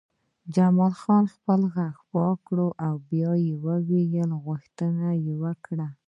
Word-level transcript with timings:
جمال 0.55 0.93
خان 1.01 1.23
خپل 1.35 1.61
غوږ 1.73 1.97
پاک 2.11 2.37
کړ 2.47 2.57
او 2.85 2.93
د 2.99 3.03
بیا 3.09 3.31
ویلو 4.05 4.37
غوښتنه 4.45 5.07
یې 5.23 5.33
وکړه 5.43 5.87